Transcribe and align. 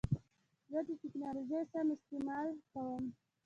زه 0.71 0.79
د 0.87 0.89
ټکنالوژۍ 1.01 1.61
سم 1.71 1.87
استعمال 1.95 2.47
کوم. 2.71 3.03